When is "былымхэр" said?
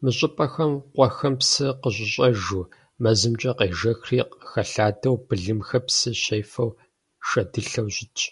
5.26-5.82